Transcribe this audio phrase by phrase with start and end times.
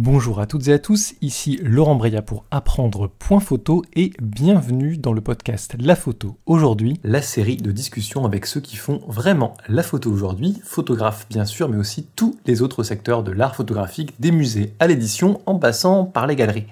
[0.00, 4.96] Bonjour à toutes et à tous, ici Laurent Breya pour apprendre point photo et bienvenue
[4.96, 9.56] dans le podcast La photo aujourd'hui, la série de discussions avec ceux qui font vraiment
[9.66, 14.14] la photo aujourd'hui, photographes bien sûr, mais aussi tous les autres secteurs de l'art photographique,
[14.20, 16.68] des musées à l'édition en passant par les galeries.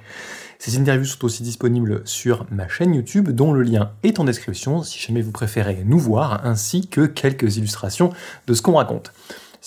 [0.60, 4.84] Ces interviews sont aussi disponibles sur ma chaîne YouTube dont le lien est en description
[4.84, 8.12] si jamais vous préférez nous voir, ainsi que quelques illustrations
[8.46, 9.12] de ce qu'on raconte.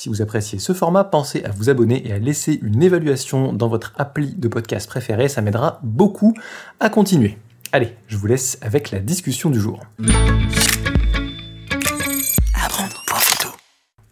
[0.01, 3.67] Si vous appréciez ce format, pensez à vous abonner et à laisser une évaluation dans
[3.67, 6.33] votre appli de podcast préféré, ça m'aidera beaucoup
[6.79, 7.37] à continuer.
[7.73, 9.81] Allez, je vous laisse avec la discussion du jour.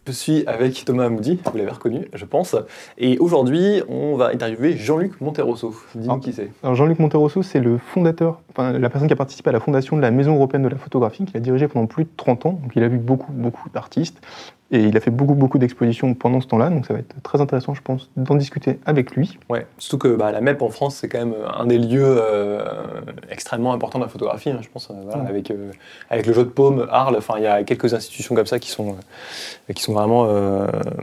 [0.06, 2.54] Je suis avec Thomas Amoudi, vous l'avez reconnu, je pense.
[2.98, 5.74] Et aujourd'hui, on va interviewer Jean-Luc Monterosso.
[5.94, 6.50] Dis-nous qui c'est.
[6.62, 9.96] Alors Jean-Luc Monterosso, c'est le fondateur, enfin la personne qui a participé à la fondation
[9.96, 12.52] de la Maison européenne de la photographie, qu'il a dirigé pendant plus de 30 ans.
[12.62, 14.20] Donc il a vu beaucoup, beaucoup d'artistes.
[14.70, 17.40] Et il a fait beaucoup, beaucoup d'expositions pendant ce temps-là, donc ça va être très
[17.40, 19.38] intéressant, je pense, d'en discuter avec lui.
[19.48, 22.62] Ouais, surtout que bah, la MEP en France, c'est quand même un des lieux euh,
[23.30, 25.70] extrêmement importants de la photographie, hein, je pense, euh, avec, euh,
[26.10, 28.68] avec le jeu de paume, Arles, enfin, il y a quelques institutions comme ça qui
[28.68, 28.96] sont,
[29.74, 30.26] qui sont vraiment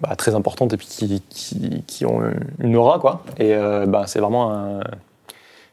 [0.02, 2.22] bah, très importantes et puis qui, qui, qui, ont
[2.60, 3.24] une aura, quoi.
[3.40, 3.56] Et
[3.88, 4.80] bah, c'est vraiment un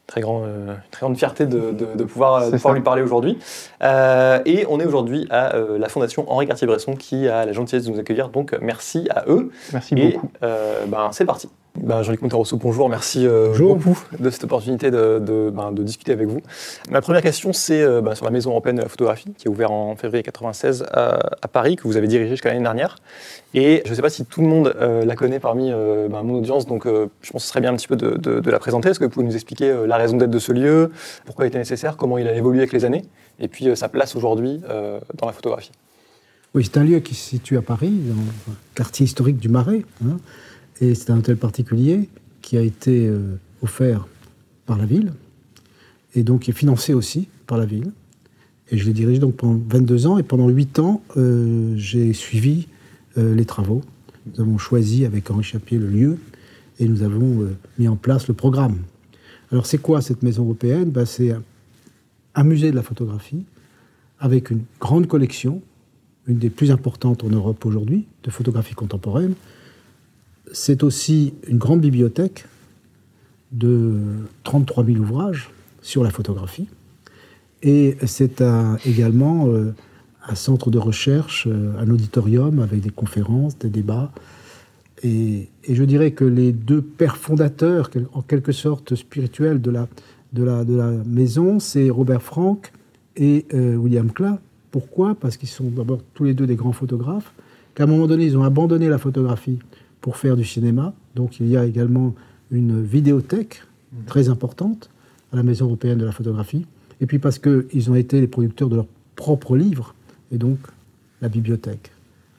[0.07, 3.39] très, grand, euh, très grande fierté de, de, pouvoir, pouvoir lui parler aujourd'hui.
[3.83, 7.85] Euh, et on est aujourd'hui à euh, la Fondation Henri Cartier-Bresson qui a la gentillesse
[7.85, 8.29] de nous accueillir.
[8.29, 9.51] Donc merci à eux.
[9.73, 10.31] Merci beaucoup.
[10.41, 11.49] Ben, c'est parti.
[11.75, 13.27] Ben, Jean-Luc Monterosso, bonjour, merci
[13.59, 16.41] beaucoup de cette opportunité de, ben, de, discuter avec vous.
[16.91, 19.71] Ma première question, c'est ben, sur la Maison européenne de la photographie, qui est ouverte
[19.71, 22.97] en février 1996 à, à, Paris, que vous avez dirigée jusqu'à l'année dernière.
[23.55, 26.23] Et je ne sais pas si tout le monde euh, la connaît parmi euh, ben,
[26.23, 28.59] mon audience, donc euh, je pense que ce serait bien un petit peu de, la
[28.59, 28.91] présenter.
[28.91, 30.91] Est-ce que vous pouvez nous expliquer la raison d'être de ce lieu,
[31.25, 33.05] pourquoi il était nécessaire, comment il a évolué avec les années,
[33.41, 34.61] et puis sa place aujourd'hui
[35.17, 35.73] dans la photographie?
[36.55, 38.15] Oui, c'est un lieu qui se situe à Paris, dans
[38.53, 40.19] le quartier historique du Marais, hein,
[40.81, 42.09] et c'est un hôtel particulier
[42.41, 43.11] qui a été
[43.63, 44.09] offert
[44.67, 45.13] par la ville,
[46.15, 47.93] et donc qui est financé aussi par la ville.
[48.71, 51.03] Et je l'ai dirigé donc pendant 22 ans, et pendant 8 ans,
[51.77, 52.67] j'ai suivi
[53.19, 53.83] euh, les travaux.
[54.27, 56.19] Nous avons choisi avec Henri Chapier le lieu
[56.79, 58.79] et nous avons euh, mis en place le programme.
[59.51, 60.91] Alors c'est quoi cette maison européenne?
[60.91, 61.35] Ben, C'est
[62.35, 63.45] un, musée de la photographie
[64.19, 65.61] avec une grande collection,
[66.27, 69.35] une des plus importantes en Europe aujourd'hui, de photographie contemporaine.
[70.53, 72.47] C'est aussi une grande bibliothèque
[73.53, 73.99] de
[74.45, 75.51] 33 000 ouvrages
[75.83, 76.69] sur la photographie.
[77.63, 78.43] Et c'est
[78.85, 79.75] également euh,
[80.27, 84.13] un centre de recherche, euh, un auditorium avec des conférences, des débats.
[85.03, 89.87] Et, je dirais que les deux pères fondateurs, en quelque sorte spirituels, de la,
[91.07, 92.73] maison, c'est Robert Frank
[93.17, 94.39] et euh, William Klein.
[94.71, 95.15] Pourquoi?
[95.15, 97.33] Parce qu'ils sont d'abord tous les deux des grands photographes,
[97.75, 99.59] qu'à un moment donné, ils ont abandonné la photographie
[100.03, 100.93] pour faire du cinéma.
[101.15, 102.15] Donc il y a également
[102.51, 103.63] une vidéothèque
[104.07, 104.91] très importante
[105.33, 106.67] à la Maison européenne de la photographie.
[107.01, 108.87] Et puis parce qu'ils ont été les producteurs de leurs
[109.17, 109.95] propres livres
[110.31, 110.59] et donc
[111.23, 111.91] la bibliothèque.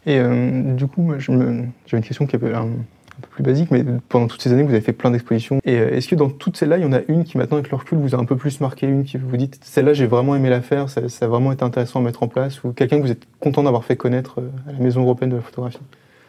[0.06, 1.64] Et euh, du coup, j'avais
[1.94, 2.68] une question qui est un,
[3.22, 5.60] peu plus basique, mais pendant toutes ces années, vous avez fait plein d'expositions.
[5.64, 7.72] Et euh, est-ce que dans toutes celles-là, il y en a une qui maintenant, avec
[7.72, 10.36] le recul, vous a un peu plus marqué, une qui vous dites, celle-là, j'ai vraiment
[10.36, 13.04] aimé la faire, ça, a vraiment été intéressant à mettre en place, ou quelqu'un que
[13.04, 15.80] vous êtes content d'avoir fait connaître euh, à la Maison européenne de la photographie?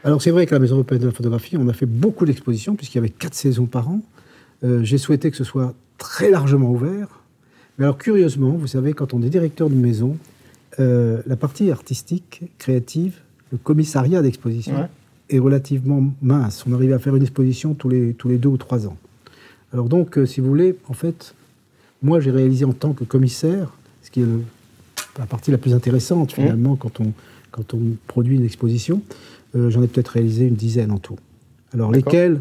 [0.05, 2.77] Alors c'est vrai qu'à la Maison européenne de la photographie, on a fait beaucoup d'expositions,
[2.77, 4.01] puisqu'il y avait quatre saisons par an.
[4.63, 7.09] j'ai souhaité que ce soit très largement ouvert.
[7.79, 10.17] Mais alors curieusement, vous savez, quand on est directeur d'une maison,
[10.81, 13.19] euh, la partie artistique, créative,
[13.53, 14.89] le commissariat d'exposition
[15.31, 16.65] est relativement mince.
[16.69, 18.97] On arrive à faire une exposition tous les, tous les deux ou trois ans.
[19.73, 21.35] Alors donc, euh, si vous voulez, en fait,
[22.03, 23.73] moi j'ai réalisé en tant que commissaire,
[24.03, 24.27] ce qui est
[25.19, 26.43] la partie la plus intéressante mmh.
[26.43, 27.13] finalement quand, on,
[27.51, 29.03] quand on produit une exposition,
[29.55, 31.17] euh, j'en ai peut-être réalisé une dizaine en tout.
[31.73, 32.41] Alors lesquelles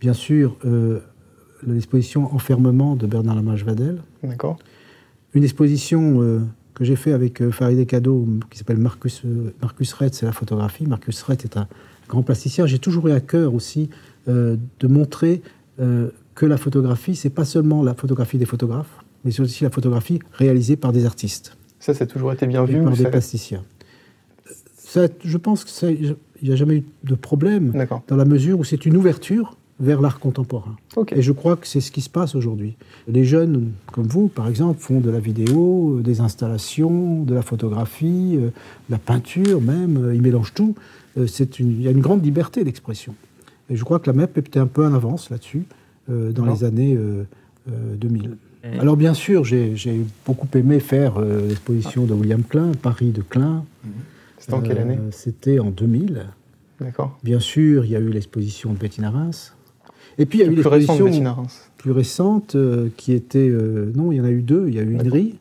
[0.00, 0.58] Bien sûr,
[1.66, 4.02] l'exposition Enfermement de Bernard Lamage-Vadel.
[4.22, 4.58] D'accord.
[5.32, 10.14] Une exposition que j'ai fait avec euh, Farideh Kado, qui s'appelle Marcus, euh, Marcus Red,
[10.14, 10.86] c'est la photographie.
[10.86, 11.68] Marcus Red est un
[12.08, 12.66] grand plasticien.
[12.66, 13.88] J'ai toujours eu à cœur aussi
[14.28, 15.42] euh, de montrer
[16.36, 20.20] que la photographie, c'est pas seulement la photographie des photographes, mais c'est aussi la photographie
[20.32, 21.56] réalisée par des artistes.
[21.80, 23.64] Ça, ça a toujours été bien vu Par des plasticiens.
[24.94, 27.72] Ça, je pense qu'il n'y a jamais eu de problème,
[28.06, 30.76] dans la mesure où c'est une ouverture vers l'art contemporain.
[31.16, 32.76] Et je crois que c'est ce qui se passe aujourd'hui.
[33.08, 37.42] Les jeunes, comme vous, par exemple, font de la vidéo, euh, des installations, de la
[37.42, 38.50] photographie, euh,
[38.88, 40.76] de la peinture même, euh, ils mélangent tout.
[41.16, 43.16] il y a une grande liberté d'expression.
[43.70, 45.64] Et je crois que la MEP était un peu en avance là-dessus
[46.08, 46.96] dans les années
[47.66, 48.36] 2000.
[48.78, 49.74] Alors bien sûr, j'ai
[50.24, 53.64] beaucoup aimé faire l'exposition de William Klein, Paris de Klein.
[53.84, 53.92] Mhm.
[54.44, 56.26] C'était en quelle année C'était en 2000.
[56.80, 57.18] D'accord.
[57.24, 59.54] Bien sûr, il y a eu l'exposition de Bettina Reims.
[60.18, 61.08] Et puis il y a eu l'exposition
[61.78, 63.48] plus récente euh, qui était.
[63.48, 64.66] euh, non, il y en a eu deux.
[64.68, 65.36] Il y a eu grille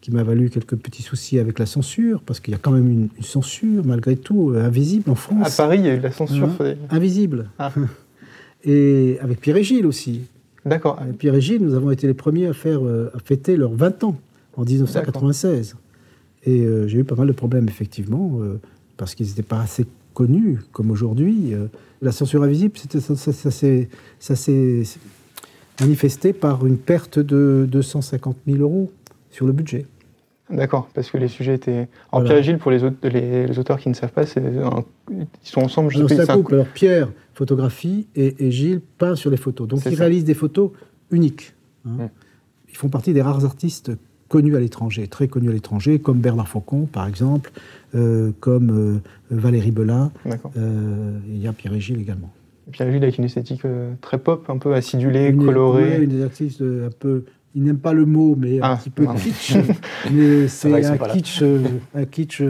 [0.00, 2.88] qui m'a valu quelques petits soucis avec la censure, parce qu'il y a quand même
[2.90, 5.56] une, une censure, malgré tout, euh, invisible en À France.
[5.56, 6.48] Paris, il y a eu de la censure.
[6.60, 7.48] Hein Invisible.
[7.58, 7.72] Ah.
[8.64, 10.22] Et avec Pierre et Gilles aussi.
[10.64, 10.98] D'accord.
[11.00, 13.74] Avec Pierre et Gilles, nous avons été les premiers à, faire, euh, à fêter leurs
[13.74, 14.16] 20 ans
[14.56, 15.76] en 1996.
[16.46, 18.60] Et euh, j'ai eu pas mal de problèmes, effectivement, euh,
[18.96, 21.54] parce qu'ils n'étaient pas assez connus comme aujourd'hui.
[21.54, 21.66] Euh,
[22.02, 23.88] la censure invisible, ça, ça- ça s'est-
[24.18, 24.34] ça
[25.80, 28.92] manifesté par une perte de 250 000 euros
[29.30, 29.86] sur le budget.
[30.50, 31.72] D'accord, parce que les sujets étaient.
[31.72, 32.28] Alors Voilà.
[32.28, 35.26] Pierre et Gilles, pour les, aut- les, les auteurs qui ne savent pas, un- ils
[35.42, 35.90] sont ensemble.
[35.90, 36.54] Je Alors, sais un couple.
[36.54, 39.66] Alors, Pierre photographie et, et Gilles peint sur les photos.
[39.66, 40.04] Donc, ils ça.
[40.04, 40.70] réalisent des photos
[41.10, 41.54] uniques.
[41.86, 41.90] hein.
[42.04, 42.08] Mm.
[42.68, 43.92] Ils font partie des rares artistes
[44.34, 47.52] connus à l'étranger, très connus à l'étranger, comme Bernard Faucon, par exemple,
[47.94, 48.98] euh, comme euh,
[49.30, 50.10] Valérie Belin.
[50.56, 52.32] Euh, il y a Pierre et Gilles également.
[52.72, 55.98] Pierre et Gilles avec une esthétique euh, très pop, un peu acidulée, Une- colorée.
[55.98, 56.28] ouais, une
[56.60, 57.22] euh, un peu.
[57.54, 59.54] Il n'aime pas le mot, mais un Ah, petit peu kitsch.
[60.10, 61.60] mais c'est un kitsch, euh,
[61.94, 62.42] un kitsch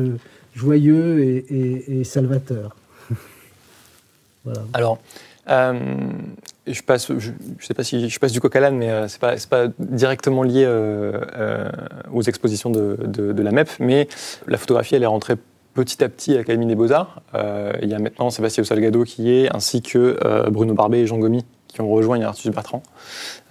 [0.54, 2.74] joyeux et, et- et salvateur.
[4.46, 4.62] voilà.
[4.72, 4.98] Alors,
[5.46, 7.30] je passe, je,
[7.60, 10.42] sais pas si je passe du coq à l'âne, mais euh, c'est pas, pas directement
[10.42, 11.70] lié euh, euh,
[12.12, 14.08] aux expositions de, la MEP, mais
[14.46, 15.36] la photographie, elle est rentrée
[15.74, 17.20] petit à petit à l'Académie des Beaux-Arts.
[17.34, 21.06] Euh, il y a maintenant Sébastien Salgado qui est, ainsi que euh, Bruno Barbet et
[21.06, 22.84] Jean Gomy qui ont rejoint Ignatius Bertrand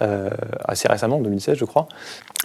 [0.00, 0.30] euh,
[0.64, 1.88] assez récemment, en 2016, je crois,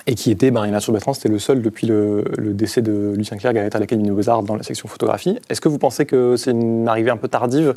[0.08, 3.38] et qui était, ben, Ignatius Bertrand, c'était le seul depuis le, le décès de Lucien
[3.38, 5.40] Clerc à être à l'Académie des Beaux-Arts dans la section photographie.
[5.50, 7.74] Est-ce que vous pensez que c'est une arrivée un peu tardive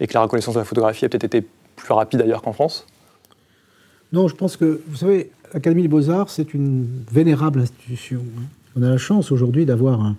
[0.00, 2.86] et que la reconnaissance de la photographie a peut-être été plus rapide ailleurs qu'en France
[4.12, 8.22] Non, je pense que, vous savez, l'Académie des Beaux-Arts, c'est une vénérable institution.
[8.76, 10.16] On a la chance aujourd'hui d'avoir un,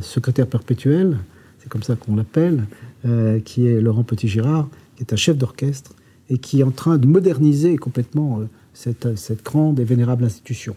[0.00, 1.18] secrétaire perpétuel,
[1.60, 2.64] c'est comme ça qu'on l'appelle,
[3.06, 5.92] euh, qui est Laurent Petit-Girard, qui est un chef d'orchestre
[6.30, 8.44] et qui est en train de moderniser complètement euh,
[8.74, 10.76] cette, grande et vénérable institution.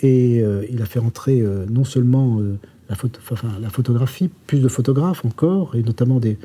[0.00, 2.40] Et euh, il a fait entrer euh, non seulement
[2.88, 6.36] la photographie, plus de photographes encore, et notamment des,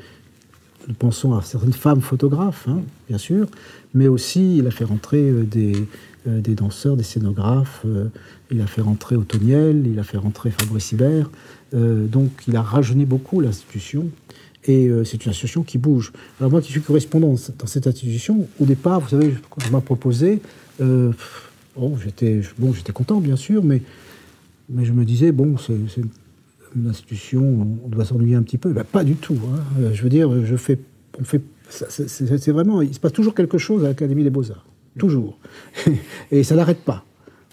[0.86, 3.46] nous pensons à certaines femmes photographes, hein, bien sûr,
[3.94, 5.72] mais aussi il a fait rentrer euh, des,
[6.26, 8.08] euh, des danseurs, des scénographes, euh,
[8.50, 11.30] il a fait rentrer Otoniel, il a fait rentrer Fabrice Hibert,
[11.74, 14.08] donc il a rajeuni beaucoup l'institution,
[14.64, 16.14] et c'est une institution qui bouge.
[16.40, 19.82] Alors moi qui suis correspondant dans cette institution, au départ, vous savez, quand on m'a
[19.82, 20.40] proposé,
[20.78, 23.82] bon, j'étais bon, content bien sûr, mais,
[24.70, 25.74] mais je me disais, bon, c'est
[26.72, 28.72] c'est une institution, on doit s'ennuyer un petit peu.
[28.72, 29.38] Ben, pas du tout.
[29.54, 29.60] hein.
[29.80, 30.78] Euh, Je veux dire, je fais,
[31.20, 34.66] on fait, c'est- vraiment, il se passe toujours quelque chose à l'Académie des Beaux-Arts.
[34.98, 35.38] Toujours.
[36.30, 37.04] Et ça n'arrête pas.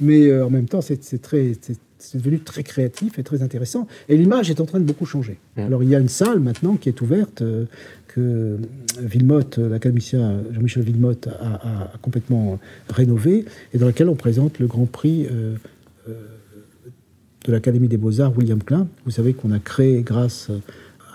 [0.01, 1.79] Mais euh, en même temps, c'est très, c'est-
[2.13, 3.87] devenu très créatif et très intéressant.
[4.09, 5.39] Et l'image est en train de beaucoup changer.
[5.57, 7.65] Alors, il y a une salle maintenant qui est ouverte, euh,
[8.07, 8.57] que
[9.01, 12.59] Villemotte, euh, l'académicien Jean-Michel Villemotte, a, a- a complètement
[12.89, 15.55] rénové, et dans laquelle on présente le Grand Prix euh,
[17.45, 18.87] de l'Académie des Beaux-Arts William Klein.
[19.05, 20.49] Vous savez qu'on a créé, grâce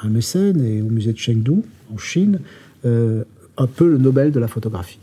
[0.00, 1.62] à un mécène et au musée de Chengdu,
[1.92, 2.40] en Chine,
[2.84, 3.24] euh,
[3.56, 4.98] un peu le Nobel de la photographie.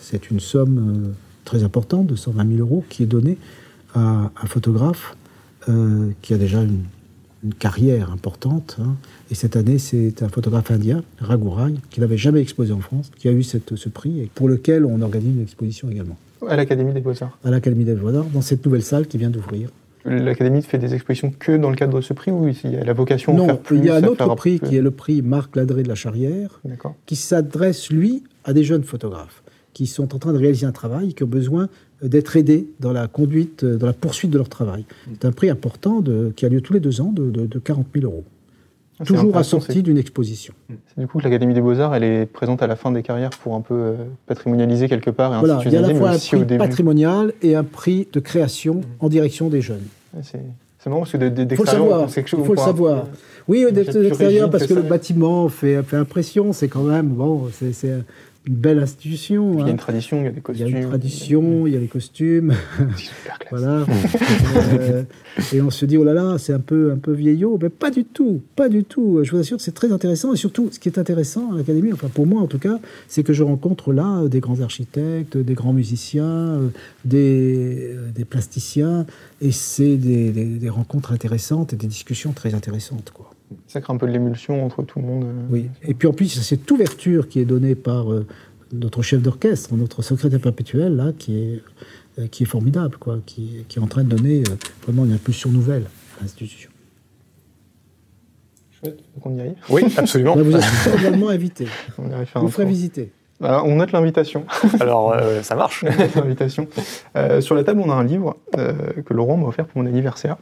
[0.00, 1.12] C'est une somme euh,
[1.44, 3.38] très importante, de 120 000 euros, qui est donnée
[3.94, 5.16] à un photographe
[5.68, 6.80] euh, qui a déjà une,
[7.44, 8.76] une carrière importante.
[8.80, 8.94] hein.
[9.30, 13.28] Et cette année, c'est un photographe indien, Raghurai, qui n'avait jamais exposé en France, qui
[13.28, 16.92] a eu cette- ce prix et pour lequel on organise une exposition également À l'Académie
[16.92, 17.38] des Beaux-Arts.
[17.44, 19.70] à l'Académie des Beaux-Arts, dans cette nouvelle salle qui vient d'ouvrir.
[20.06, 22.84] L'Académie fait des expositions que dans le cadre de ce prix ou il y a
[22.84, 24.76] la vocation à Non, faire plus il y a un à autre prix plus- qui
[24.76, 26.60] est le prix Marc Ladré de la Charrière,
[27.06, 31.12] qui s'adresse, lui, à des jeunes photographes qui sont en train de réaliser un travail,
[31.12, 31.68] qui ont besoin
[32.02, 34.86] d'être aidés dans la conduite, euh, dans la poursuite de leur travail.
[35.12, 37.58] C'est un prix important de- qui a lieu tous les deux ans de, de, de
[37.58, 38.24] 40 000 euros.
[38.98, 40.54] Ah, Toujours assorti d'une exposition.
[40.70, 43.02] c'est- c'est Du coup, que l'Académie des Beaux-Arts, elle est présente à la fin des
[43.02, 43.94] carrières pour un peu euh,
[44.26, 46.56] patrimonialiser quelque part et Voilà, il y a à la fois un prix début.
[46.56, 49.84] patrimonial et un prix de création en direction des jeunes.
[50.22, 50.40] C'est
[50.78, 52.54] c'est marrant parce que de- de- Il faut le d'extérieur, pense quelque chose, Il faut
[52.54, 53.06] le savoir.
[53.48, 56.52] Oui, Moi, d'être j'ai de plus l'extérieur, rigide parce que le bâtiment fait, fait impression.
[56.52, 57.94] C'est quand même, bon, c'est c'est
[58.48, 59.52] belle institution.
[59.54, 59.68] Il y a hein.
[59.70, 60.74] une tradition, il y a des Il y costumes.
[60.74, 62.54] a une tradition, il y a les costumes,
[63.50, 63.84] voilà.
[64.80, 65.02] Euh,
[65.52, 67.58] et on se dit, oh là là, c'est un peu, un peu vieillot.
[67.62, 69.20] Mais pas du tout, pas du tout.
[69.22, 70.32] Je vous assure que c'est très intéressant.
[70.32, 73.22] Et surtout, ce qui est intéressant à l'Académie, enfin pour moi en tout cas, c'est
[73.22, 76.68] que je rencontre là euh, des grands architectes, des grands musiciens, euh,
[77.04, 79.06] des, des plasticiens.
[79.40, 83.30] Et c'est des, des- des rencontres intéressantes et des discussions très intéressantes, quoi.
[83.66, 85.24] Ça crée un peu de l'émulsion entre tout le monde.
[85.24, 85.46] euh.
[85.50, 85.70] Oui.
[85.82, 88.26] Et puis en plus, a cette ouverture qui est donnée par euh,
[88.72, 91.62] notre chef d'orchestre, notre secrétaire perpétuel, là, qui est,
[92.18, 95.12] euh, qui est formidable, quoi, qui, qui est en train de donner euh, vraiment une
[95.12, 95.84] impulsion nouvelle
[96.18, 96.70] à l'institution.
[98.80, 99.54] Chouette, donc on y arrive.
[99.70, 100.34] Oui, absolument.
[100.34, 101.66] Là, vous êtes cordialement invité.
[101.98, 103.10] On y arrive faire Vous ferez visiter.
[103.40, 104.44] Bah, on note l'invitation.
[104.80, 105.84] Alors, euh, ça marche.
[106.14, 106.68] l'invitation.
[107.16, 108.72] Euh, sur la table, on a un livre euh,
[109.04, 110.36] que Laurent m'a offert pour mon anniversaire,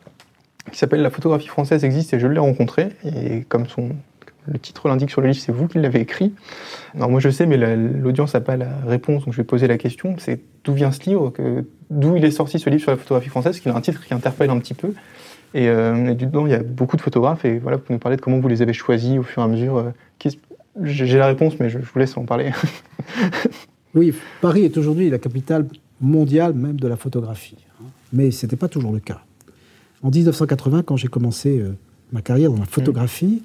[0.71, 2.89] qui s'appelle La photographie française existe et je l'ai rencontré.
[3.05, 3.91] Et comme son,
[4.47, 6.33] le titre l'indique sur le livre, c'est vous qui l'avez écrit.
[6.95, 9.67] Alors moi je sais, mais la- l'audience n'a pas la réponse, donc je vais poser
[9.67, 10.17] la question.
[10.19, 11.33] C'est d'où vient ce livre,
[11.91, 14.15] d'où il est sorti ce livre sur la photographie française, qu'il a un titre qui
[14.15, 14.93] interpelle un petit peu.
[15.55, 18.17] Et, euh, et dedans, il y a beaucoup de photographes, et voilà, vous nous parler
[18.17, 19.77] de comment vous les avez choisis au fur et à mesure.
[19.79, 20.31] euh,
[20.83, 22.51] j'ai la réponse, mais je, je vous laisse en parler.
[23.95, 25.67] Oui, Paris est aujourd'hui la capitale
[26.01, 27.57] mondiale même de la photographie.
[27.81, 27.85] hein.
[28.13, 29.21] Mais ce n'était pas toujours le cas.
[30.05, 31.71] En 1980, quand j'ai commencé euh,
[32.13, 33.43] ma carrière dans la photographie,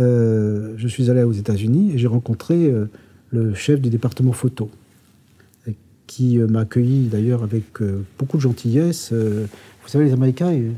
[0.00, 2.86] euh, je suis allé aux États-Unis et j'ai rencontré euh,
[3.30, 4.70] le chef du département photo,
[6.06, 7.64] qui m'a accueilli d'ailleurs avec
[8.18, 9.12] beaucoup de gentillesse.
[9.12, 10.72] Vous savez, les Américains, ils,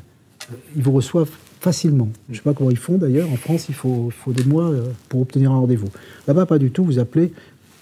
[0.74, 2.08] ils vous reçoivent facilement.
[2.28, 3.30] Je ne sais pas comment ils font d'ailleurs.
[3.30, 4.72] En France, il faut, faut des mois
[5.08, 5.88] pour obtenir un rendez-vous.
[6.26, 6.82] Là-bas, pas du tout.
[6.82, 7.32] Vous appelez.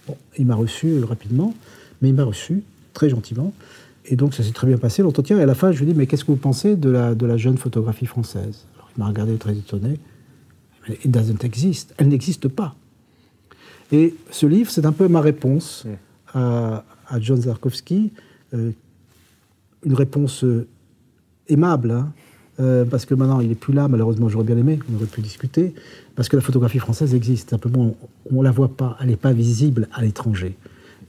[0.06, 1.54] Bon, il m'a reçu rapidement,
[2.02, 2.62] mais il m'a reçu
[2.92, 3.54] très gentiment.
[4.10, 5.38] Et donc, ça s'est très bien passé l'entretien.
[5.38, 7.14] Et à la fin, je lui ai dit Mais qu'est-ce que vous pensez de la,
[7.14, 8.66] de la jeune photographie française?
[8.76, 9.98] Alors, il m'a regardé très étonné.
[10.88, 11.94] It doesn't exist.
[11.98, 12.74] Elle n'existe pas.
[13.92, 15.86] Et ce livre, c'est un peu ma réponse
[16.32, 18.12] à, à John Zarkowski.
[18.54, 18.72] euh,
[19.84, 20.66] une réponse euh,
[21.48, 22.12] aimable, hein,
[22.60, 25.20] euh, parce que maintenant il n'est plus là, malheureusement j'aurais bien aimé, on aurait pu
[25.20, 25.74] discuter,
[26.16, 27.96] parce que la photographie française existe, simplement
[28.30, 30.56] on ne la voit pas, elle n'est pas visible à l'étranger.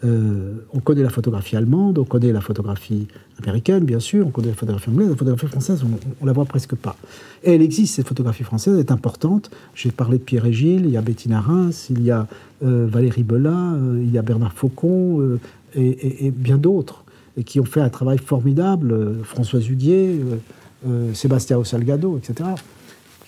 [0.06, 3.08] Euh, on connaît la photographie allemande, on connaît la photographie
[3.42, 5.84] américaine, bien sûr, on connaît la photographie anglaise, la photographie française,
[6.22, 6.96] on, la voit presque pas.
[7.44, 9.52] Et elle existe, cette photographie française elle est importante.
[9.76, 12.28] J'ai parlé de Pierre et Gilles, il y a Bettina Reims, il y a
[12.64, 15.38] euh, Valérie Belin, euh, il y a Bernard Faucon
[15.76, 17.04] et, bien d'autres,
[17.36, 22.52] et qui ont fait un travail formidable, François euh, Sébastien Salgado, etc.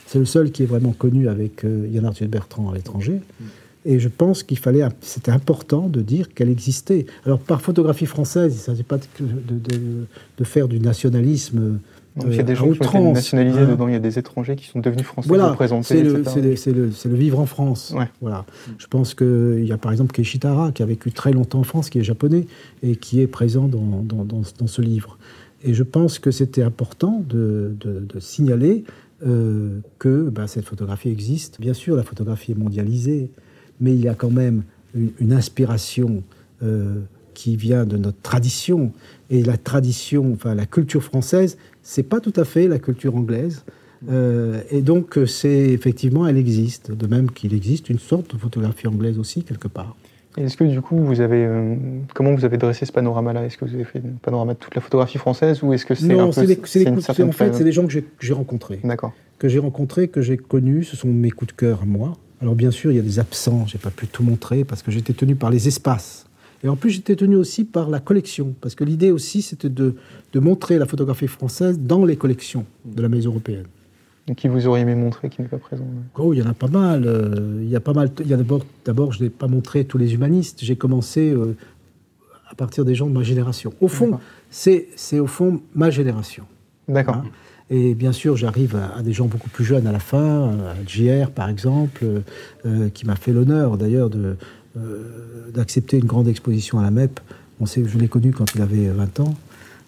[0.07, 3.21] C'est le seul qui est vraiment connu avec Yann Arthur Bertrand à l'étranger.
[3.85, 7.05] Et je pense qu'il fallait, c'était important de dire qu'elle existait.
[7.25, 10.05] Alors par photographie française, il ne s'agit pas de, de- de-
[10.37, 11.79] de faire du nationalisme.
[12.17, 13.67] Donc, il y a euh, des gens qui ont été nationalisés hein.
[13.71, 17.45] dedans, il y a des étrangers qui sont devenus français Voilà, c'est le, vivre en
[17.45, 17.93] France.
[17.97, 18.09] Ouais.
[18.21, 18.45] Voilà.
[18.77, 21.89] Je pense qu'il y a par exemple Keishitara, qui a vécu très longtemps en France,
[21.89, 22.45] qui est japonais,
[22.83, 25.17] et qui est présent dans, dans- dans- dans ce livre.
[25.63, 28.83] Et je pense que c'était important de, de- de signaler
[29.25, 31.61] euh, que bah, cette photographie existe.
[31.61, 33.29] Bien sûr, la photographie est mondialisée,
[33.81, 34.63] mais il y a quand même
[34.95, 36.23] une, une inspiration
[36.63, 36.99] euh,
[37.33, 38.91] qui vient de notre tradition.
[39.29, 43.63] Et la tradition, enfin la culture française, c'est pas tout à fait la culture anglaise.
[44.09, 46.91] Euh, et donc, c'est effectivement, elle existe.
[46.91, 49.95] De même qu'il existe une sorte de photographie anglaise aussi, quelque part.
[50.37, 51.75] Est-ce que du coup, vous avez, euh,
[52.15, 53.45] comment vous avez dressé ce panorama-là?
[53.45, 55.93] Est-ce que vous avez fait un panorama de toute la photographie française ou est-ce que
[55.93, 58.25] c'est un peu des- c'est une certaine en fait, c'est des gens que j'ai- que
[58.25, 58.79] j'ai rencontrés.
[58.83, 59.11] D'accord.
[59.39, 62.13] que j'ai rencontrés, que j'ai connus, ce sont mes coups de cœur à moi.
[62.41, 64.91] Alors bien sûr, il y a des absents, j'ai pas pu tout montrer parce que
[64.91, 66.25] j'étais tenu par les espaces.
[66.63, 69.95] Et en plus, j'étais tenu aussi par la collection, parce que l'idée aussi, c'était de,
[70.33, 73.65] de montrer la photographie française dans les collections de la maison européenne.
[74.27, 75.85] Donc, qui vous auriez aimé montrer, qui n'est pas présent
[76.19, 77.03] Oh, il y en a pas mal.
[77.07, 78.11] euh, Il y a pas mal.
[78.19, 80.59] Il y a d'abord, d'abord, je n'ai pas montré tous les humanistes.
[80.61, 81.55] J'ai commencé euh,
[82.47, 83.73] à partir des gens de ma génération.
[83.81, 84.19] Au fond,
[84.51, 86.43] c'est, c'est au fond ma génération.
[86.87, 87.15] D'accord.
[87.15, 87.23] Hein?
[87.71, 90.75] Et bien sûr, j'arrive à, à des gens beaucoup plus jeunes à la fin, à
[90.85, 92.19] JR par exemple, euh,
[92.65, 94.09] euh, qui m'a fait l'honneur d'ailleurs
[94.77, 97.19] euh, d'accepter une grande exposition à la MEP.
[97.61, 99.35] On sait, je l'ai connu quand il avait 20 ans,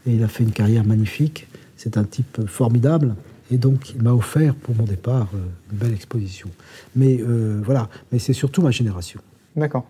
[0.07, 1.47] et il a fait une carrière magnifique.
[1.75, 3.15] C'est un type formidable,
[3.51, 5.27] et donc il m'a offert pour mon départ
[5.71, 6.49] une belle exposition.
[6.95, 9.19] Mais euh, voilà, mais c'est surtout ma génération.
[9.57, 9.85] D'accord.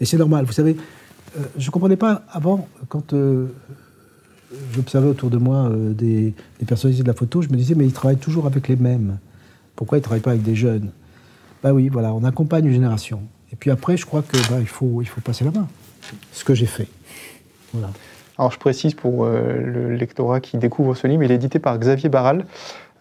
[0.00, 0.76] Et c'est normal, vous savez,
[1.36, 3.48] euh, je ne comprenais pas avant, quand euh,
[4.72, 7.86] j'observais autour de moi euh, des, des personnalités de la photo, je me disais, mais
[7.86, 9.18] ils travaillent toujours avec les mêmes.
[9.74, 10.90] Pourquoi ils ne travaillent pas avec des jeunes?
[11.62, 13.22] Ben oui, voilà, on accompagne une génération.
[13.52, 15.68] Et puis après, je crois que ben, il, faut, passer la main.
[16.32, 16.88] Ce que j'ai fait.
[18.38, 21.78] Alors je précise pour euh, le lectorat qui découvre ce livre, il est édité par
[21.78, 22.46] Xavier Barral.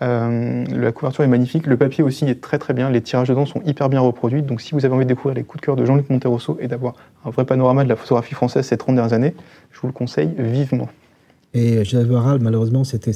[0.01, 3.45] Euh, la couverture est magnifique, le papier aussi est très très bien, les tirages dedans
[3.45, 4.41] sont hyper bien reproduits.
[4.41, 6.67] Donc si vous avez envie de découvrir les coups de cœur de Jean-Luc Monterosso et
[6.67, 9.35] d'avoir un vrai panorama de la photographie française ces 30 dernières années,
[9.71, 10.89] je vous le conseille vivement.
[11.55, 13.11] Et Genève Barral, malheureusement, c'était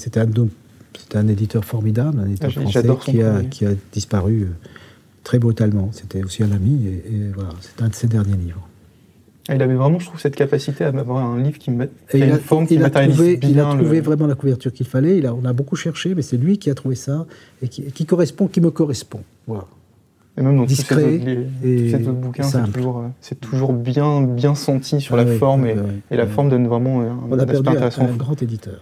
[1.15, 3.49] un, éditeur formidable, un éditeur Ah, français qui a, travail.
[3.49, 4.67] qui a disparu euh,
[5.23, 5.89] très brutalement.
[5.91, 8.65] C'était aussi un ami, et, et voilà, c'est un de ses derniers livres.
[9.49, 11.89] Et Il avait vraiment, je trouve, cette capacité à avoir un livre qui, ma- Et
[12.11, 14.03] qui a une a, forme qui il a matérialise trouvé, bien il a trouvé le...
[14.03, 15.17] vraiment la couverture qu'il fallait.
[15.17, 17.25] Il a, on a beaucoup cherché, mais c'est lui qui a trouvé ça
[17.61, 19.21] et qui, et qui correspond, qui me correspond.
[19.47, 19.65] Voilà.
[20.39, 24.21] Et même dans tous ces discret tous ces autres bouquins, c'est toujours, euh, toujours bien,
[24.21, 27.01] bien senti sur Ah la oui, forme oui, et, oui, et la forme donne vraiment
[27.01, 28.03] un, On a perdu un, intéressant.
[28.03, 28.79] un grand éditeur.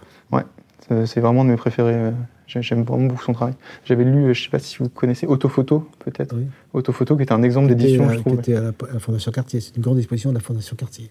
[0.90, 1.92] Euh, C'est vraiment un de mes préférés.
[1.94, 2.10] euh,
[2.46, 3.52] j'ai- J'aime vraiment beaucoup son travail.
[3.84, 6.34] J'avais lu, euh, je sais pas si vous connaissez, Autophoto, peut-être.
[6.34, 6.46] Oui.
[6.72, 8.38] Autophoto, qui était un exemple d'édition, je qui trouve.
[8.38, 9.60] était à la, à la Fondation Cartier.
[9.60, 11.10] C'est une grande exposition de la Fondation Cartier.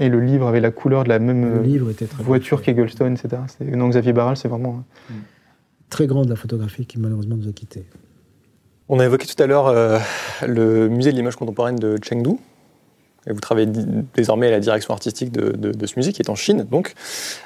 [0.00, 3.14] Et le livre avait la couleur de la même Le livre était très voiture qu'Eggleston,
[3.14, 3.42] etc.
[3.76, 4.82] Non, Xavier Barral, c'est vraiment.
[5.10, 5.14] euh,
[5.88, 7.84] Très grande la photographie qui malheureusement nous a quittés.
[8.94, 9.98] On a évoqué tout à l'heure euh,
[10.46, 12.32] le musée de l'image contemporaine de Chengdu.
[13.26, 13.66] Et vous travaillez
[14.14, 16.66] désormais à la direction artistique de, ce musée qui est en Chine.
[16.70, 16.92] Donc,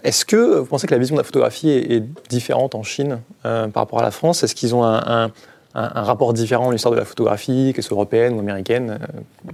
[0.03, 3.69] est-ce que vous pensez que la vision de la photographie est, différente en Chine euh,
[3.69, 4.43] par rapport à la France?
[4.43, 5.31] Est-ce qu'ils ont un,
[5.73, 8.99] rapport différent à l'histoire de la photographie, que ce soit européenne ou américaine?
[9.01, 9.53] Euh,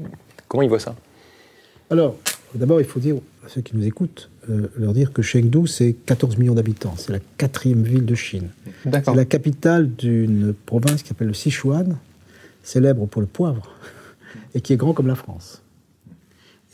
[0.49, 0.95] Comment ils voient ça?
[1.91, 2.15] Alors,
[2.55, 5.95] d'abord, il faut dire à ceux qui nous écoutent, euh, leur dire que Chengdu, c'est
[6.07, 6.95] 14 millions d'habitants.
[6.97, 8.49] C'est la quatrième ville de Chine.
[8.85, 11.99] C'est la capitale d'une province qui s'appelle le Sichuan,
[12.63, 13.75] célèbre pour le poivre,
[14.55, 15.63] et qui est grand comme la France.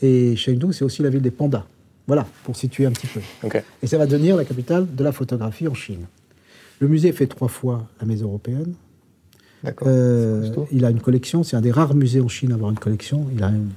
[0.01, 1.65] Et Chengdu, c'est aussi la ville des pandas.
[2.07, 3.19] Voilà, pour situer un petit peu.
[3.83, 6.05] Et ça va devenir la capitale de la photographie en Chine.
[6.79, 8.73] Le musée fait trois fois la maison européenne.
[9.85, 12.79] Euh, il a une collection, c'est un des rares musées en Chine à avoir une
[12.79, 13.27] collection.
[13.35, 13.69] Il a une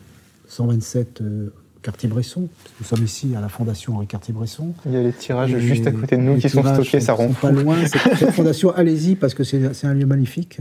[0.48, 1.50] 127 euh,
[1.82, 2.48] Cartier-Bresson.
[2.80, 4.72] Nous sommes ici à la Fondation Henri Cartier-Bresson.
[4.86, 7.12] Il y a les tirages Et juste à côté de nous qui sont stockés, ça
[7.12, 7.76] rend pas loin.
[7.86, 10.58] Cette, cette fondation, allez-y parce que c'est un lieu magnifique.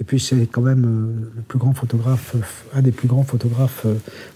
[0.00, 3.22] Et puis c'est quand même euh, le plus grand photographe, euh, un des plus grands
[3.24, 3.94] photographes euh,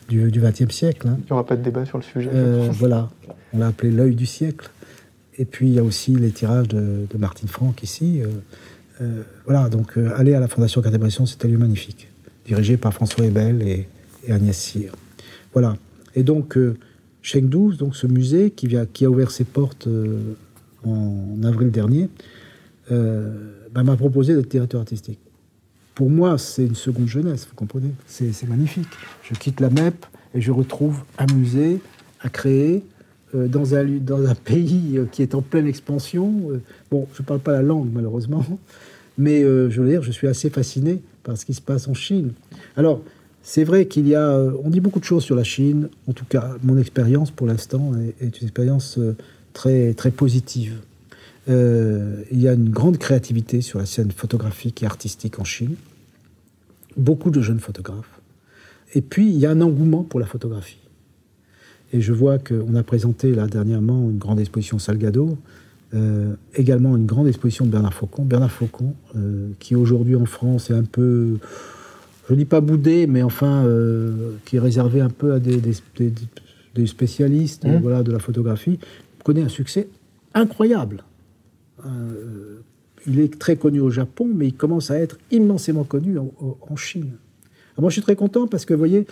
[0.09, 1.09] du XXe siècle.
[1.09, 1.17] hein.
[1.21, 2.31] Il n'y aura pas de débat sur le sujet.
[2.33, 3.11] Euh, voilà,
[3.53, 4.71] on l'a appelé l'œil du siècle.
[5.39, 8.21] Et puis il y a aussi les tirages de, de Martine Franck ici.
[8.23, 8.29] euh,
[9.01, 12.09] euh, voilà, donc aller à la Fondation Cartier-Bresson, c'est un lieu magnifique,
[12.47, 13.89] dirigé par François Hebel et,
[14.27, 14.93] et Agnès Cyr.
[15.53, 15.77] Voilà.
[16.15, 16.77] Et donc euh,
[17.23, 20.35] Chengdu, donc ce musée qui, a ouvert ses portes euh,
[20.85, 22.09] en avril dernier,
[22.93, 25.19] euh, bah, m'a proposé d'être directeur artistique.
[25.95, 27.91] Pour moi, c'est une seconde jeunesse, vous comprenez?
[28.07, 28.89] C'est magnifique.
[29.23, 31.81] Je quitte la MEP et je retrouve un musée
[32.21, 32.83] à créer
[33.33, 36.51] dans, un, pays qui est en pleine expansion.
[36.91, 38.45] Bon, je ne parle pas la langue, malheureusement,
[39.19, 42.33] mais je veux dire, je suis assez fasciné par ce qui se passe en Chine.
[42.77, 43.01] Alors,
[43.47, 44.31] c'est vrai qu'il y a.
[44.31, 45.91] euh, on dit beaucoup de choses sur la Chine.
[46.09, 49.15] En tout cas, mon expérience pour l'instant est, une expérience euh,
[49.53, 50.79] très, très positive.
[51.51, 55.75] Euh, il y a une grande créativité sur la scène photographique et artistique en Chine.
[56.97, 58.19] Beaucoup de jeunes photographes.
[58.95, 60.79] Et puis, il y a un engouement pour la photographie.
[61.93, 65.37] Et je vois qu'on a présenté là dernièrement une grande exposition Salgado,
[66.55, 68.25] également une grande exposition de Bernard Faucon.
[68.25, 68.95] Bernard Faucon,
[69.61, 71.39] qui aujourd'hui en France est un peu,
[72.29, 75.57] je ne dis pas boudé, mais enfin, euh, qui est réservé un peu à des,
[75.59, 76.13] des- des-
[76.75, 77.79] des spécialistes Mmh.
[77.83, 78.79] voilà, de la photographie,
[79.25, 79.89] connaît un succès
[80.35, 81.05] incroyable.
[81.87, 82.57] Euh,
[83.07, 87.11] il est très connu au Japon, mais il commence à être immensément connu en, Chine.
[87.75, 89.07] Alors moi, je suis très content parce que, vous voyez,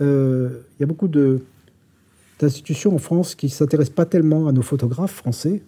[0.00, 1.08] euh, il y a beaucoup
[2.38, 5.62] d'institutions en France qui ne s'intéressent pas tellement à nos photographes français.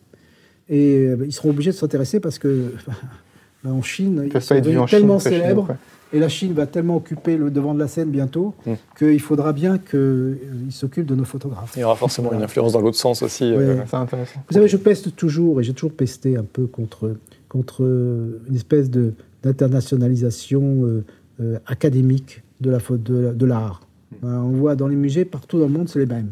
[0.69, 2.67] Et ils seront obligés de s'intéresser parce que
[3.68, 5.66] en Chine, ils sont devenus en Chine, tellement chinois, célèbres.
[5.66, 5.77] quoi.
[6.12, 8.73] Et la Chine va tellement occuper le devant de la scène bientôt Mm.
[8.99, 10.38] qu'il faudra bien qu'ils
[10.70, 11.73] s'occupent de nos photographes.
[11.77, 13.44] Il y aura forcément une influence dans l'autre sens aussi.
[13.44, 13.85] euh, Ouais.
[13.88, 14.40] C'est intéressant.
[14.49, 17.14] Vous savez, je peste toujours, et j'ai toujours pesté un peu contre,
[17.49, 19.12] contre euh, une espèce de,
[19.44, 21.05] d'internationalisation euh,
[21.40, 23.83] euh, académique de, la, de, de l'art.
[24.25, 26.31] Hein, on voit dans les musées, partout dans le monde, c'est les mêmes.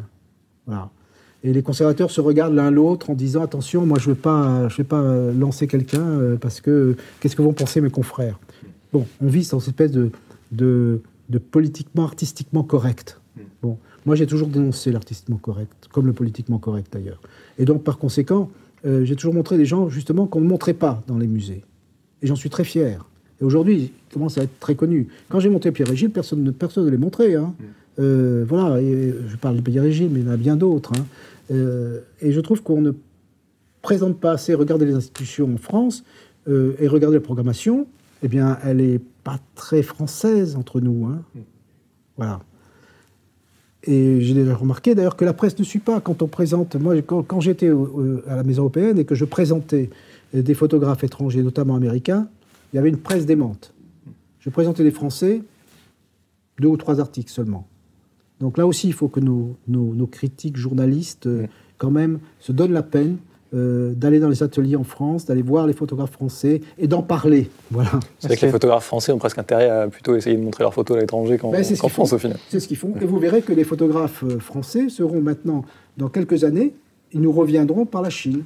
[0.67, 0.91] Voilà.
[1.45, 4.69] Et les conservateurs se regardent l'un l'autre en disant attention, moi je ne vais pas,
[4.89, 8.41] pas euh, lancer quelqu'un euh, parce que qu'est-ce que vont penser mes confrères?
[8.93, 10.11] Bon, on vit dans cette espèce de,
[10.51, 13.21] de, politiquement, artistiquement correct.
[13.63, 17.21] Bon, moi j'ai toujours dénoncé l'artistiquement correct, comme le politiquement correct d'ailleurs.
[17.59, 18.51] Et donc par conséquent,
[18.85, 21.63] euh, j'ai toujours montré des gens justement qu'on ne montrait pas dans les musées.
[22.21, 23.05] Et j'en suis très fier.
[23.41, 25.07] Et aujourd'hui, ils commencent à être très connus.
[25.29, 27.37] Quand j'ai monté Pierre et Gilles, personne ne, personne ne les montrait.
[27.37, 27.55] hein.
[27.99, 30.57] Euh, voilà, et je parle de Pierre et Gilles, mais il y en a bien
[30.57, 30.93] d'autres.
[30.93, 31.05] hein.
[31.51, 32.93] Euh, et je trouve qu'on ne
[33.83, 34.55] présente pas assez.
[34.55, 36.05] Regardez les institutions en France
[36.49, 37.87] euh, et regardez la programmation.
[38.23, 41.07] Eh bien, elle n'est pas très française entre nous.
[41.07, 41.23] hein.
[42.17, 42.41] Voilà.
[43.85, 46.77] Et j'ai déjà remarqué d'ailleurs que la presse ne suit pas quand on présente.
[46.77, 47.71] Moi, quand, quand j'étais
[48.27, 49.89] à la Maison européenne et que je présentais
[50.35, 52.29] euh, des photographes étrangers, notamment américains,
[52.73, 53.73] il y avait une presse démente.
[54.41, 55.43] Je présentais des Français,
[56.61, 57.67] deux ou trois articles seulement.
[58.41, 61.47] Donc là aussi, il faut que nos, nos- nos critiques journalistes, euh,
[61.77, 63.17] quand même, se donnent la peine
[63.55, 67.49] euh, d'aller dans les ateliers en France, d'aller voir les photographes français et d'en parler.
[67.71, 67.91] Voilà.
[68.19, 70.75] C'est vrai que les photographes français ont presque intérêt à plutôt essayer de montrer leurs
[70.75, 71.65] photos à l'étranger qu'en Ben.
[71.65, 72.37] France au final.
[72.51, 72.93] C'est ce qu'ils font.
[73.01, 75.65] Et vous verrez que les photographes euh, français seront maintenant,
[75.97, 76.75] dans quelques années,
[77.13, 78.43] ils nous reviendront par la Chine.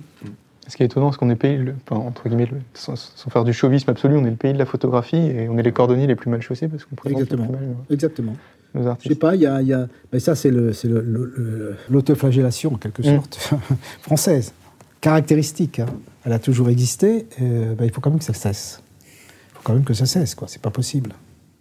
[0.68, 3.28] Ce qui est étonnant, c'est qu'on est pays, le- enfin, entre guillemets, le- sans, sans
[3.28, 5.72] faire du chauvisme absolu, on est le pays de la photographie et on est les
[5.72, 7.48] cordonniers les plus mal chaussés parce qu'on présente Exactement.
[7.50, 8.32] le plus mal Exactement.
[8.74, 9.18] Nos, nos Je sais artistes.
[9.20, 11.76] pas, il y a, il y a- ben ça c'est le, c'est le- le- le-
[11.90, 13.14] l'autoflagellation en quelque Mm.
[13.16, 13.50] sorte
[14.02, 14.52] française.
[15.00, 15.80] caractéristique.
[15.80, 15.86] hein.
[16.24, 17.26] Elle a toujours existé.
[17.40, 18.82] euh, bah, il faut quand même que ça cesse.
[19.02, 20.46] Il faut quand même que ça cesse, quoi.
[20.48, 21.10] C'est pas possible.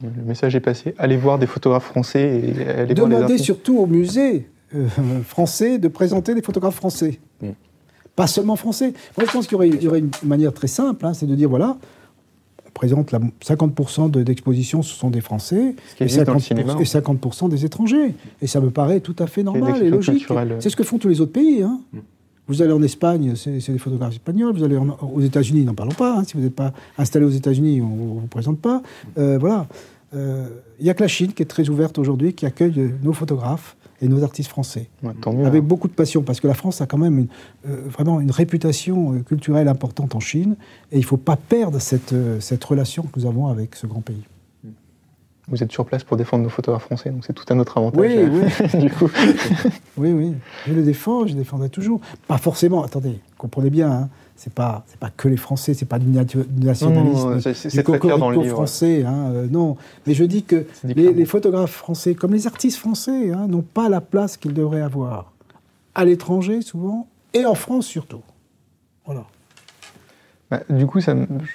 [0.04, 0.94] Le message est passé.
[0.98, 3.46] Allez voir des photographes français et allez voir les Demandez artistes.
[3.46, 4.88] surtout au musée euh,
[5.26, 7.20] français de présenter des photographes français.
[7.42, 7.50] Mm.
[8.16, 8.94] Pas seulement français.
[9.18, 11.26] Moi, je pense qu'il y aurait, il y aurait une manière très simple, hein, c'est
[11.28, 11.78] de dire voilà,
[12.72, 16.42] on présente la, 50% de- d'expositions, ce sont des Français, et existe dans le 50%,
[16.42, 16.76] cinéma.
[16.80, 18.16] et 50% des étrangers.
[18.42, 20.26] Et ça me paraît tout à fait normal et logique.
[20.60, 21.62] C'est ce que font tous les autres pays.
[21.64, 21.80] hein.
[21.94, 21.98] Mm.
[22.48, 24.54] Vous allez en Espagne, c'est des photographes espagnols.
[24.54, 26.18] Vous allez en- aux États-Unis, n'en parlons pas.
[26.18, 26.24] hein.
[26.26, 28.82] Si vous n'êtes pas installé aux États-Unis, on ne vous présente pas.
[29.18, 29.68] Euh, voilà.
[30.14, 30.48] Euh,
[30.80, 33.78] Il n'y a que la Chine qui est très ouverte aujourd'hui, qui accueille nos photographes
[34.02, 34.90] et nos artistes français.
[35.04, 35.14] Ouais.
[35.46, 37.28] Avec beaucoup de passion, parce que la France a quand même une,
[37.70, 40.56] euh, vraiment une réputation euh, culturelle importante en Chine,
[40.92, 43.88] et il ne faut pas perdre cette, euh, cette relation que nous avons avec ce
[43.88, 44.24] grand pays.
[45.52, 48.00] Vous êtes sur place pour défendre nos photographes français, donc c'est tout un autre avantage.
[48.02, 49.12] Oui, du coup.
[49.98, 50.34] Oui, oui,
[50.66, 52.00] je le défends, je le défendrai toujours.
[52.28, 56.08] Pas forcément, attendez, comprenez bien, hein, c'est pas, pas que les Français, c'est pas du
[56.10, 58.56] nationalisme, c'est- très clair dans le livre.
[58.56, 59.76] français, hein, euh, non.
[60.08, 64.00] Mais je dis que les, photographes français, comme les artistes français, hein, n'ont pas la
[64.00, 65.34] place qu'ils devraient avoir.
[65.96, 68.22] À l'étranger, souvent, et en France surtout.
[69.06, 69.26] Voilà.
[70.50, 71.52] Bah, du coup, ça, me- je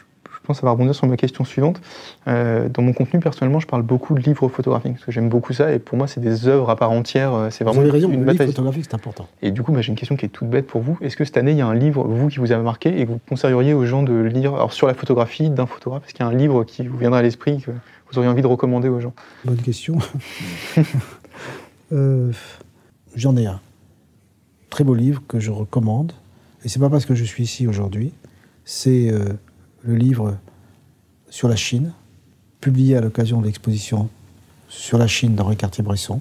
[0.46, 1.80] je pense que ça va rebondir sur ma question suivante.
[2.28, 5.52] Euh, dans mon contenu, personnellement, je parle beaucoup de livres photographiques, parce que j'aime beaucoup
[5.52, 7.34] ça, et pour moi, c'est des œuvres à part entière.
[7.34, 8.46] euh, C'est Vous vraiment avez raison, une le livre bataille.
[8.46, 9.26] photographique, c'est important.
[9.42, 10.96] Et du coup, bah, j'ai une question qui est toute bête pour vous.
[11.00, 13.06] Est-ce que cette année, il y a un livre, vous, qui vous a marqué, et
[13.06, 16.24] que vous conseilleriez aux gens de lire, alors sur la photographie d'un photographe Est-ce qu'il
[16.24, 18.88] y a un livre qui vous viendra à l'esprit, que vous auriez envie de recommander
[18.88, 19.14] aux gens?
[19.44, 19.98] Bonne question.
[21.92, 22.32] Euh,
[23.14, 23.60] J'en ai un.
[24.70, 26.12] Très beau livre que je recommande.
[26.64, 28.12] Et c'est pas parce que je suis ici aujourd'hui.
[28.64, 29.24] C'est euh,
[29.86, 30.36] le livre
[31.30, 31.92] sur la Chine,
[32.60, 34.08] publié à l'occasion de l'exposition
[34.68, 36.20] sur la Chine d'Henri Cartier-Bresson,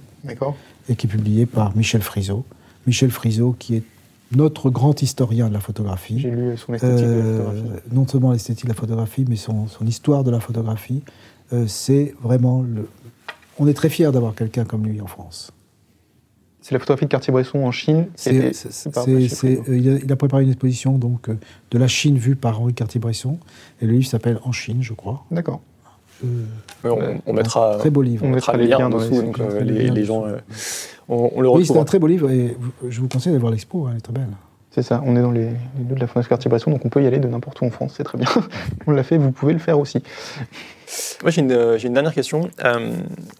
[0.90, 2.46] et qui est publié par Michel Friseau.
[2.86, 3.84] Michel Friseau, qui est
[4.32, 6.20] notre grand historien de la photographie.
[6.20, 7.82] J'ai lu son esthétique de la Euh, photographie.
[7.92, 11.02] non seulement l'esthétique de la photographie, mais son, son histoire de la photographie.
[11.54, 12.88] Euh, c'est vraiment le.
[13.60, 15.52] On est très fiers d'avoir quelqu'un comme lui en France.
[16.66, 18.08] C'est la photographie de Cartier-Bresson en Chine.
[18.92, 19.28] par euh,
[19.68, 21.38] il, a, il a préparé une exposition donc euh,
[21.70, 23.38] de la Chine vue par Henri Cartier-Bresson.
[23.84, 25.26] Et le livre s'appelle En Chine, je crois.
[25.30, 25.62] D'accord.
[26.26, 26.44] Euh,
[26.84, 28.26] on, on mettra, très beau livre.
[28.26, 30.26] on on mettra les liens en dessous, donc les gens,
[31.08, 31.78] on, le Oui, c'est retrouve.
[31.78, 32.58] un très beau livre et
[32.90, 34.30] je vous conseille d'aller voir l'expo, hein, elle est très belle.
[34.76, 37.08] C'est ça, on est dans les, lieux de la Fondation Cartier-Bresson, donc on peut y
[37.08, 38.28] aller de n'importe où en France, c'est très bien.
[38.88, 40.04] on l'a fait, vous pouvez le faire aussi.
[41.22, 42.50] Moi, j'ai une, euh, dernière question.
[42.66, 42.92] Euh,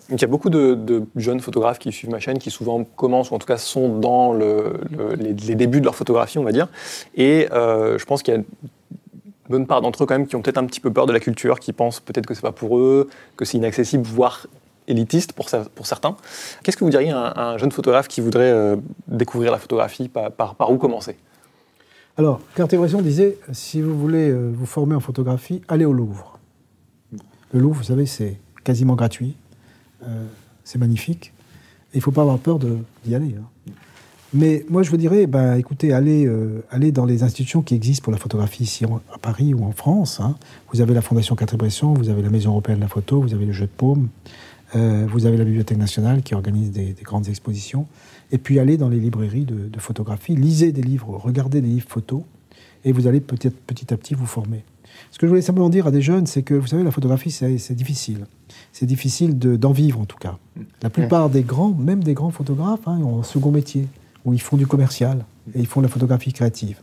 [0.10, 3.36] il y a beaucoup de, jeunes photographes qui suivent ma chaîne, qui souvent commencent, ou
[3.36, 6.54] en tout cas sont dans le- le- les, les débuts de leur photographie, on va
[6.54, 6.70] dire.
[7.16, 8.46] Et euh, je pense qu'il y a une
[9.50, 11.20] bonne part d'entre eux, quand même, qui ont peut-être un petit peu peur de la
[11.20, 14.48] culture, qui pensent peut-être que c'est pas pour eux, que c'est inaccessible, voire
[14.88, 16.16] élitiste pour, cer- pour certains.
[16.64, 18.76] Qu'est-ce que vous diriez à un, jeune photographe qui voudrait euh,
[19.08, 21.18] découvrir la photographie par, où commencer?
[22.18, 26.40] Alors, Cartier-Bresson disait si vous voulez euh, vous former en photographie, allez au Louvre.
[27.52, 29.36] Le Louvre, vous savez, c'est quasiment gratuit.
[30.04, 30.26] Euh,
[30.64, 31.34] c'est magnifique.
[31.94, 33.36] Il ne faut pas avoir peur d'y aller.
[33.40, 33.72] hein.
[34.34, 38.12] Mais moi, je vous dirais, ben, écoutez, allez, euh, dans les institutions qui existent pour
[38.12, 40.20] la photographie ici à Paris ou en France.
[40.20, 40.36] hein.
[40.74, 43.46] Vous avez la Fondation Cartier-Bresson, vous avez la Maison européenne de la photo, vous avez
[43.46, 44.10] le Jeu de Paume,
[44.76, 47.88] euh, vous avez la Bibliothèque nationale qui organise des, des grandes expositions.
[48.32, 52.22] Et puis allez dans les librairies de, photographie, lisez des livres, regardez des livres photos,
[52.84, 54.64] et vous allez petit, petit à petit vous former.
[55.12, 57.32] Ce que je voulais simplement dire à des jeunes, c'est que vous savez, la photographie,
[57.32, 58.26] c'est difficile.
[58.72, 60.38] C'est difficile de- d'en vivre en tout cas.
[60.82, 63.88] La plupart des grands, même des grands photographes, hein, ont un second métier,
[64.24, 66.80] où ils font du commercial et ils font de la photographie créative.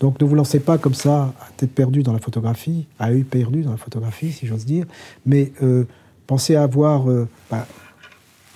[0.00, 3.22] Donc ne vous lancez pas comme ça, à tête perdue dans la photographie, à œil
[3.22, 4.86] perdu dans la photographie, si j'ose dire,
[5.26, 5.84] mais euh,
[6.30, 7.66] pensez à avoir euh, bah,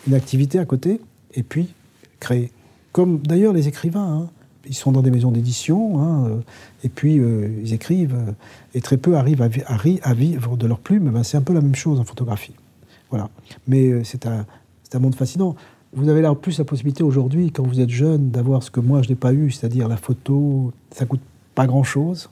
[0.07, 1.01] une activité à côté
[1.35, 1.75] et puis
[2.21, 2.53] créer.
[2.93, 4.31] Comme d'ailleurs les écrivains, hein.
[4.65, 6.37] ils sont dans des maisons d'édition hein, euh,
[6.85, 8.17] et puis euh, ils écrivent
[8.75, 11.11] et très peu arrivent à, vi- à ri- à vivre de leur plume.
[11.11, 12.55] Ben, c'est un peu la même chose en photographie.
[13.11, 13.29] Voilà.
[13.67, 14.47] Mais c'est un,
[15.01, 15.57] monde fascinant.
[15.95, 18.79] Vous avez là en plus la possibilité aujourd'hui, quand vous êtes jeune, d'avoir ce que
[18.79, 21.23] moi je n'ai pas eu, c'est-à-dire la photo, ça coûte
[21.57, 22.31] pas grand-chose.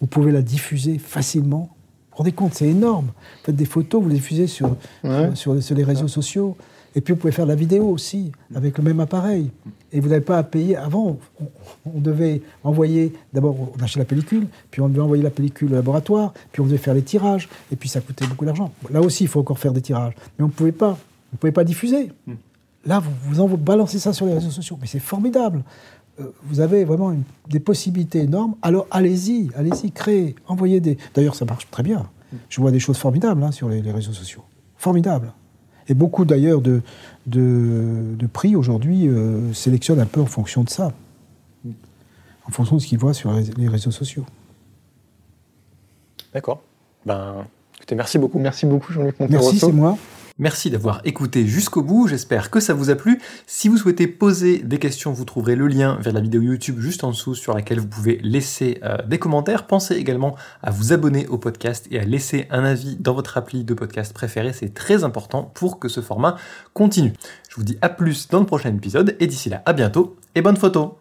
[0.00, 1.75] Vous pouvez la diffuser facilement.
[2.16, 3.06] Vous rendez compte, c'est énorme.
[3.06, 4.74] Vous faites des photos, vous les diffusez sur,
[5.04, 5.30] Ouais.
[5.34, 6.56] sur, sur les réseaux sociaux.
[6.94, 9.50] Et puis vous pouvez faire de la vidéo aussi, avec le même appareil.
[9.92, 10.76] Et vous n'avez pas à payer.
[10.76, 11.46] Avant, on,
[11.94, 15.74] on devait envoyer, d'abord on achetait la pellicule, puis on devait envoyer la pellicule au
[15.74, 18.72] laboratoire, puis on devait faire les tirages, et puis ça coûtait beaucoup d'argent.
[18.90, 20.14] Là aussi, il faut encore faire des tirages.
[20.38, 20.92] Mais on ne pouvait pas.
[20.92, 22.12] Vous ne pouvez pas diffuser.
[22.86, 24.78] Là, vous, vous en balancez ça sur les réseaux sociaux.
[24.80, 25.64] Mais c'est formidable.
[26.20, 28.54] Euh, vous avez vraiment une- des possibilités énormes.
[28.62, 30.96] Alors allez-y, allez-y, créez, envoyez des.
[31.14, 32.08] D'ailleurs, ça marche très bien.
[32.48, 34.42] Je vois des choses formidables hein, sur les, les réseaux sociaux.
[34.76, 35.32] Formidables.
[35.88, 36.82] Et beaucoup d'ailleurs de,
[37.26, 40.92] de, de prix aujourd'hui euh, sélectionnent un peu en fonction de ça.
[42.46, 44.24] en fonction de ce qu'ils voient sur les réseaux sociaux.
[46.32, 46.60] D'accord.
[47.04, 48.38] Ben, écoutez, merci beaucoup.
[48.38, 49.96] Merci beaucoup, Jean-Luc Merci, c'est moi.
[50.38, 53.18] Merci d'avoir écouté jusqu'au bout, j'espère que ça vous a plu.
[53.46, 57.04] Si vous souhaitez poser des questions, vous trouverez le lien vers la vidéo YouTube juste
[57.04, 59.66] en dessous sur laquelle vous pouvez laisser euh, des commentaires.
[59.66, 63.64] Pensez également à vous abonner au podcast et à laisser un avis dans votre appli
[63.64, 66.36] de podcast préféré, c'est très important pour que ce format
[66.74, 67.14] continue.
[67.48, 70.42] Je vous dis à plus dans le prochain épisode et d'ici là, à bientôt et
[70.42, 70.98] bonne photo